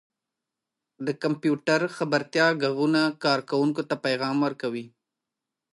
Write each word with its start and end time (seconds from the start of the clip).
•د 1.05 1.07
کمپیوټر 1.23 1.81
خبرتیا 1.97 2.45
ږغونه 2.61 3.01
کاروونکو 3.23 3.81
ته 3.89 3.95
پیغام 4.05 4.37
ورکوي. 4.45 4.85